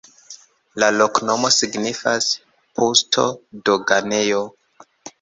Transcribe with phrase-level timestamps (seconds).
[0.83, 2.31] La loknomo signifas:
[2.81, 4.45] pusto-doganejo.